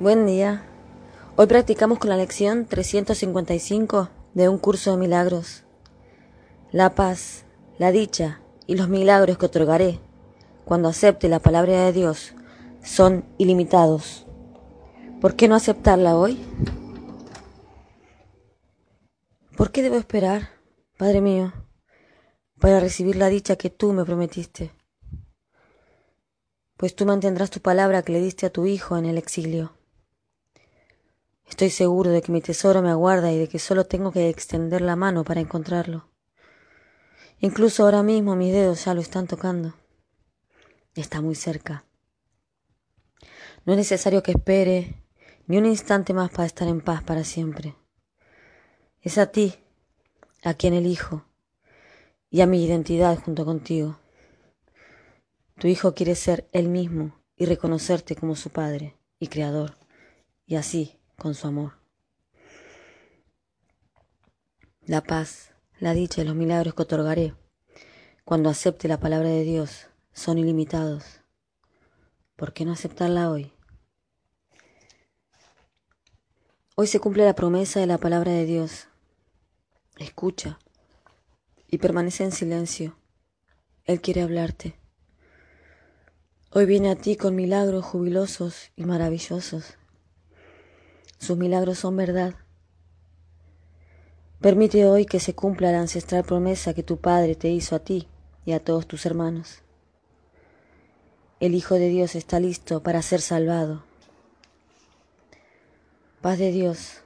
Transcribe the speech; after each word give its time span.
Buen 0.00 0.24
día. 0.24 0.64
Hoy 1.36 1.46
practicamos 1.46 1.98
con 1.98 2.08
la 2.08 2.16
lección 2.16 2.64
355 2.64 4.08
de 4.32 4.48
un 4.48 4.56
curso 4.56 4.92
de 4.92 4.96
milagros. 4.96 5.64
La 6.72 6.94
paz, 6.94 7.44
la 7.76 7.92
dicha 7.92 8.40
y 8.66 8.76
los 8.76 8.88
milagros 8.88 9.36
que 9.36 9.44
otorgaré 9.44 10.00
cuando 10.64 10.88
acepte 10.88 11.28
la 11.28 11.38
palabra 11.38 11.84
de 11.84 11.92
Dios 11.92 12.34
son 12.82 13.26
ilimitados. 13.36 14.26
¿Por 15.20 15.36
qué 15.36 15.48
no 15.48 15.54
aceptarla 15.54 16.16
hoy? 16.16 16.42
¿Por 19.54 19.70
qué 19.70 19.82
debo 19.82 19.96
esperar, 19.96 20.48
Padre 20.96 21.20
mío, 21.20 21.52
para 22.58 22.80
recibir 22.80 23.16
la 23.16 23.28
dicha 23.28 23.56
que 23.56 23.68
tú 23.68 23.92
me 23.92 24.06
prometiste? 24.06 24.72
Pues 26.78 26.96
tú 26.96 27.04
mantendrás 27.04 27.50
tu 27.50 27.60
palabra 27.60 28.00
que 28.00 28.12
le 28.12 28.22
diste 28.22 28.46
a 28.46 28.50
tu 28.50 28.64
Hijo 28.64 28.96
en 28.96 29.04
el 29.04 29.18
exilio. 29.18 29.74
Estoy 31.50 31.70
seguro 31.70 32.10
de 32.10 32.22
que 32.22 32.30
mi 32.30 32.40
tesoro 32.40 32.80
me 32.80 32.90
aguarda 32.90 33.32
y 33.32 33.36
de 33.36 33.48
que 33.48 33.58
solo 33.58 33.84
tengo 33.84 34.12
que 34.12 34.28
extender 34.28 34.80
la 34.80 34.94
mano 34.94 35.24
para 35.24 35.40
encontrarlo. 35.40 36.08
Incluso 37.40 37.82
ahora 37.82 38.04
mismo 38.04 38.36
mis 38.36 38.52
dedos 38.52 38.84
ya 38.84 38.94
lo 38.94 39.00
están 39.00 39.26
tocando. 39.26 39.74
Está 40.94 41.20
muy 41.20 41.34
cerca. 41.34 41.84
No 43.66 43.72
es 43.72 43.78
necesario 43.78 44.22
que 44.22 44.30
espere 44.30 45.02
ni 45.48 45.58
un 45.58 45.66
instante 45.66 46.14
más 46.14 46.30
para 46.30 46.46
estar 46.46 46.68
en 46.68 46.80
paz 46.80 47.02
para 47.02 47.24
siempre. 47.24 47.74
Es 49.00 49.18
a 49.18 49.26
ti 49.26 49.56
a 50.44 50.54
quien 50.54 50.72
elijo 50.72 51.26
y 52.30 52.42
a 52.42 52.46
mi 52.46 52.64
identidad 52.64 53.18
junto 53.18 53.44
contigo. 53.44 53.98
Tu 55.58 55.66
hijo 55.66 55.94
quiere 55.94 56.14
ser 56.14 56.48
él 56.52 56.68
mismo 56.68 57.20
y 57.36 57.44
reconocerte 57.44 58.14
como 58.14 58.36
su 58.36 58.50
padre 58.50 58.96
y 59.18 59.26
creador, 59.26 59.76
y 60.46 60.54
así 60.54 60.99
con 61.20 61.34
su 61.34 61.46
amor. 61.46 61.74
La 64.86 65.02
paz, 65.02 65.52
la 65.78 65.92
dicha 65.92 66.22
y 66.22 66.24
los 66.24 66.34
milagros 66.34 66.74
que 66.74 66.82
otorgaré 66.82 67.34
cuando 68.24 68.48
acepte 68.48 68.88
la 68.88 68.98
palabra 68.98 69.28
de 69.28 69.42
Dios 69.42 69.88
son 70.14 70.38
ilimitados. 70.38 71.20
¿Por 72.36 72.54
qué 72.54 72.64
no 72.64 72.72
aceptarla 72.72 73.30
hoy? 73.30 73.52
Hoy 76.74 76.86
se 76.86 77.00
cumple 77.00 77.26
la 77.26 77.34
promesa 77.34 77.80
de 77.80 77.86
la 77.86 77.98
palabra 77.98 78.32
de 78.32 78.46
Dios. 78.46 78.88
Escucha 79.98 80.58
y 81.66 81.76
permanece 81.76 82.24
en 82.24 82.32
silencio. 82.32 82.96
Él 83.84 84.00
quiere 84.00 84.22
hablarte. 84.22 84.80
Hoy 86.50 86.64
viene 86.64 86.90
a 86.90 86.96
ti 86.96 87.16
con 87.16 87.36
milagros 87.36 87.84
jubilosos 87.84 88.70
y 88.74 88.86
maravillosos. 88.86 89.76
Sus 91.20 91.36
milagros 91.36 91.78
son 91.78 91.96
verdad. 91.96 92.34
Permite 94.40 94.86
hoy 94.86 95.04
que 95.04 95.20
se 95.20 95.34
cumpla 95.34 95.70
la 95.70 95.80
ancestral 95.80 96.24
promesa 96.24 96.72
que 96.72 96.82
tu 96.82 96.96
Padre 96.96 97.34
te 97.34 97.50
hizo 97.50 97.76
a 97.76 97.80
ti 97.80 98.08
y 98.46 98.52
a 98.52 98.64
todos 98.64 98.86
tus 98.86 99.04
hermanos. 99.04 99.62
El 101.38 101.54
Hijo 101.54 101.74
de 101.74 101.90
Dios 101.90 102.14
está 102.14 102.40
listo 102.40 102.82
para 102.82 103.02
ser 103.02 103.20
salvado. 103.20 103.84
Paz 106.22 106.38
de 106.38 106.52
Dios. 106.52 107.02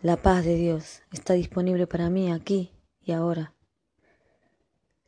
La 0.00 0.16
paz 0.16 0.44
de 0.44 0.54
Dios 0.54 1.02
está 1.12 1.34
disponible 1.34 1.88
para 1.88 2.08
mí 2.08 2.30
aquí 2.30 2.70
y 3.00 3.12
ahora. 3.12 3.52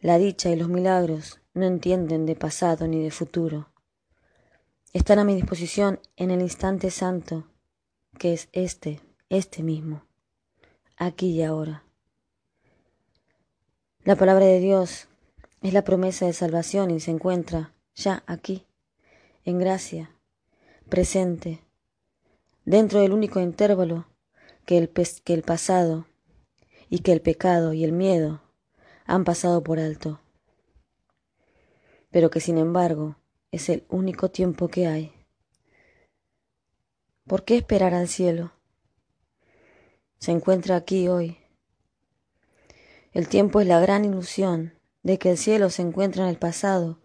La 0.01 0.19
dicha 0.19 0.51
y 0.51 0.57
los 0.57 0.69
milagros 0.69 1.41
no 1.55 1.65
entienden 1.65 2.27
de 2.27 2.35
pasado 2.35 2.89
ni 2.89 3.01
de 3.05 3.13
futuro 3.13 3.69
están 4.95 5.19
a 5.19 5.25
mi 5.25 5.35
disposición 5.35 5.99
en 6.17 6.31
el 6.31 6.41
instante 6.41 6.89
santo, 6.93 7.49
que 8.17 8.33
es 8.33 8.49
este, 8.53 9.01
este 9.29 9.65
mismo, 9.65 10.07
aquí 10.97 11.33
y 11.33 11.43
ahora. 11.43 11.83
La 14.05 14.15
palabra 14.15 14.47
de 14.47 14.61
Dios 14.61 15.09
es 15.63 15.73
la 15.73 15.83
promesa 15.83 16.27
de 16.27 16.33
salvación 16.33 16.93
y 16.93 17.01
se 17.01 17.11
encuentra 17.11 17.75
ya 17.97 18.23
aquí, 18.29 18.67
en 19.45 19.59
gracia, 19.59 20.15
presente, 20.89 21.61
dentro 22.65 23.01
del 23.01 23.13
único 23.13 23.41
intervalo 23.41 24.07
que 24.65 24.79
el, 24.79 24.91
que 24.91 25.35
el 25.35 25.43
pasado 25.43 26.07
y 26.89 27.01
que 27.01 27.11
el 27.11 27.21
pecado 27.21 27.73
y 27.73 27.83
el 27.83 27.91
miedo 27.91 28.43
han 29.07 29.25
pasado 29.25 29.65
por 29.65 29.81
alto, 29.81 30.21
pero 32.13 32.31
que 32.31 32.39
sin 32.39 32.59
embargo 32.59 33.17
es 33.55 33.69
el 33.69 33.87
único 33.89 34.33
tiempo 34.33 34.67
que 34.67 34.89
hay. 34.89 35.13
¿Por 37.25 37.45
qué 37.45 37.57
esperar 37.57 37.95
al 37.95 38.09
cielo? 38.09 38.53
Se 40.19 40.33
encuentra 40.33 40.75
aquí 40.75 41.07
hoy. 41.07 41.39
El 43.13 43.29
tiempo 43.29 43.61
es 43.61 43.69
la 43.69 43.79
gran 43.79 44.05
ilusión 44.05 44.75
de 45.05 45.21
que 45.21 45.31
el 45.31 45.39
cielo 45.39 45.71
se 45.71 45.83
encuentra 45.83 46.25
en 46.25 46.31
el 46.31 46.37
pasado 46.37 47.01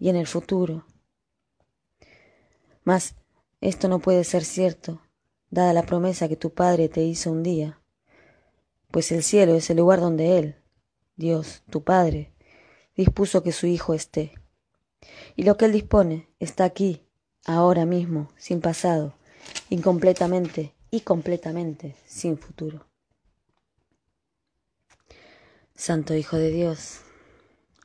y 0.00 0.08
en 0.08 0.16
el 0.16 0.26
futuro. 0.26 0.86
Mas 2.82 3.14
esto 3.60 3.86
no 3.86 4.00
puede 4.00 4.24
ser 4.24 4.44
cierto, 4.44 5.02
dada 5.50 5.72
la 5.72 5.86
promesa 5.86 6.28
que 6.28 6.36
tu 6.36 6.52
Padre 6.52 6.88
te 6.88 7.02
hizo 7.02 7.30
un 7.30 7.44
día, 7.44 7.80
pues 8.90 9.12
el 9.12 9.22
cielo 9.22 9.54
es 9.54 9.70
el 9.70 9.76
lugar 9.76 10.00
donde 10.00 10.36
Él, 10.38 10.56
Dios, 11.14 11.62
tu 11.70 11.84
Padre, 11.84 12.34
dispuso 12.96 13.44
que 13.44 13.52
su 13.52 13.68
Hijo 13.68 13.94
esté. 13.94 14.41
Y 15.36 15.44
lo 15.44 15.56
que 15.56 15.66
Él 15.66 15.72
dispone 15.72 16.28
está 16.38 16.64
aquí, 16.64 17.06
ahora 17.44 17.84
mismo, 17.84 18.30
sin 18.36 18.60
pasado, 18.60 19.14
incompletamente 19.70 20.74
y 20.90 21.00
completamente 21.00 21.96
sin 22.06 22.38
futuro. 22.38 22.86
Santo 25.74 26.14
Hijo 26.14 26.36
de 26.36 26.50
Dios, 26.50 27.00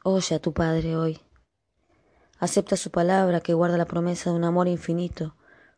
oye 0.03 0.35
a 0.35 0.39
tu 0.39 0.53
Padre 0.53 0.97
hoy. 0.97 1.19
Acepta 2.39 2.77
su 2.77 2.91
palabra 2.91 3.41
que 3.41 3.53
guarda 3.53 3.77
la 3.77 3.85
promesa 3.85 4.29
de 4.29 4.35
un 4.35 4.43
amor 4.43 4.67
infinito, 4.67 5.35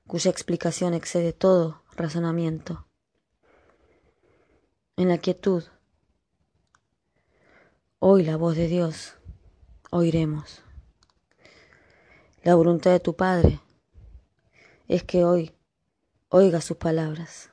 cuya 0.08 0.32
explicación 0.32 0.94
excede 0.94 1.32
todo 1.32 1.84
razonamiento. 1.96 2.88
En 4.98 5.08
la 5.08 5.20
quietud, 5.20 5.64
hoy 8.00 8.24
la 8.24 8.36
voz 8.36 8.58
de 8.58 8.68
Dios, 8.68 9.14
oiremos. 9.92 10.64
La 12.42 12.56
voluntad 12.56 12.92
de 12.92 13.02
tu 13.02 13.18
Padre 13.18 13.60
es 14.88 15.04
que 15.04 15.26
hoy 15.26 15.52
oiga 16.30 16.62
sus 16.62 16.78
palabras. 16.78 17.50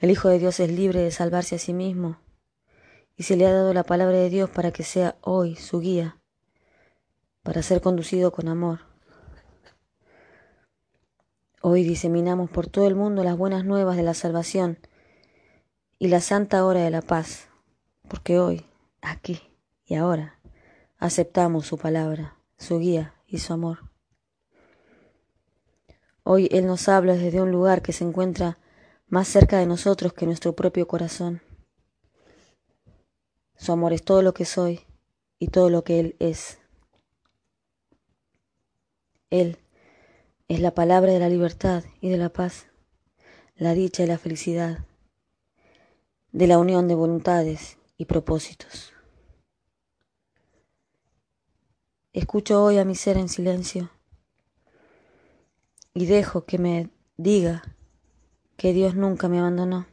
El 0.00 0.10
Hijo 0.10 0.28
de 0.28 0.40
Dios 0.40 0.58
es 0.58 0.68
libre 0.68 0.98
de 0.98 1.12
salvarse 1.12 1.54
a 1.54 1.58
sí 1.60 1.74
mismo 1.74 2.18
y 3.16 3.22
se 3.22 3.36
le 3.36 3.46
ha 3.46 3.52
dado 3.52 3.72
la 3.72 3.84
palabra 3.84 4.16
de 4.16 4.30
Dios 4.30 4.50
para 4.50 4.72
que 4.72 4.82
sea 4.82 5.14
hoy 5.20 5.54
su 5.54 5.78
guía, 5.78 6.18
para 7.44 7.62
ser 7.62 7.80
conducido 7.80 8.32
con 8.32 8.48
amor. 8.48 8.80
Hoy 11.60 11.84
diseminamos 11.84 12.50
por 12.50 12.66
todo 12.66 12.88
el 12.88 12.96
mundo 12.96 13.22
las 13.22 13.36
buenas 13.36 13.64
nuevas 13.64 13.96
de 13.96 14.02
la 14.02 14.14
salvación 14.14 14.76
y 16.00 16.08
la 16.08 16.20
santa 16.20 16.64
hora 16.66 16.80
de 16.80 16.90
la 16.90 17.02
paz, 17.02 17.46
porque 18.08 18.40
hoy, 18.40 18.66
aquí 19.02 19.40
y 19.86 19.94
ahora, 19.94 20.40
aceptamos 20.98 21.64
su 21.64 21.78
palabra 21.78 22.41
su 22.62 22.78
guía 22.78 23.14
y 23.26 23.38
su 23.38 23.52
amor. 23.52 23.90
Hoy 26.22 26.48
Él 26.52 26.66
nos 26.66 26.88
habla 26.88 27.14
desde 27.14 27.42
un 27.42 27.50
lugar 27.50 27.82
que 27.82 27.92
se 27.92 28.04
encuentra 28.04 28.58
más 29.08 29.28
cerca 29.28 29.58
de 29.58 29.66
nosotros 29.66 30.12
que 30.12 30.26
nuestro 30.26 30.54
propio 30.54 30.86
corazón. 30.86 31.42
Su 33.56 33.72
amor 33.72 33.92
es 33.92 34.04
todo 34.04 34.22
lo 34.22 34.32
que 34.32 34.44
soy 34.44 34.80
y 35.38 35.48
todo 35.48 35.70
lo 35.70 35.82
que 35.82 35.98
Él 35.98 36.16
es. 36.20 36.58
Él 39.30 39.58
es 40.46 40.60
la 40.60 40.72
palabra 40.72 41.12
de 41.12 41.18
la 41.18 41.28
libertad 41.28 41.82
y 42.00 42.10
de 42.10 42.16
la 42.16 42.28
paz, 42.28 42.66
la 43.56 43.74
dicha 43.74 44.04
y 44.04 44.06
la 44.06 44.18
felicidad, 44.18 44.86
de 46.30 46.46
la 46.46 46.58
unión 46.58 46.86
de 46.86 46.94
voluntades 46.94 47.78
y 47.98 48.04
propósitos. 48.04 48.91
Escucho 52.14 52.62
hoy 52.62 52.76
a 52.76 52.84
mi 52.84 52.94
ser 52.94 53.16
en 53.16 53.30
silencio 53.30 53.90
y 55.94 56.04
dejo 56.04 56.44
que 56.44 56.58
me 56.58 56.90
diga 57.16 57.62
que 58.58 58.74
Dios 58.74 58.94
nunca 58.94 59.28
me 59.28 59.38
abandonó. 59.38 59.86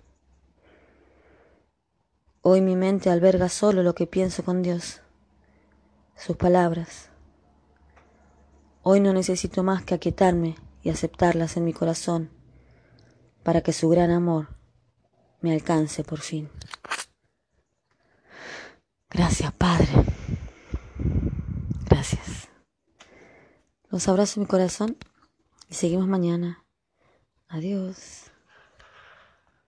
Hoy 2.41 2.59
mi 2.59 2.75
mente 2.75 3.09
alberga 3.09 3.47
solo 3.47 3.83
lo 3.83 3.95
que 3.95 4.05
pienso 4.05 4.43
con 4.43 4.61
Dios, 4.61 5.01
sus 6.17 6.35
palabras. 6.35 7.09
Hoy 8.81 8.99
no 8.99 9.13
necesito 9.13 9.63
más 9.63 9.85
que 9.85 9.95
aquietarme 9.95 10.57
y 10.83 10.89
aceptarlas 10.89 11.55
en 11.55 11.63
mi 11.63 11.71
corazón 11.71 12.31
para 13.43 13.61
que 13.61 13.71
su 13.71 13.87
gran 13.87 14.11
amor 14.11 14.49
me 15.39 15.53
alcance 15.53 16.03
por 16.03 16.19
fin. 16.19 16.49
Gracias, 19.09 19.53
Padre. 19.53 19.87
Gracias. 21.89 22.47
Los 23.99 24.07
abrazo 24.07 24.39
en 24.39 24.43
mi 24.43 24.47
corazón 24.47 24.95
Y 25.67 25.73
seguimos 25.73 26.07
mañana. 26.07 26.63
Adiós. 27.49 28.31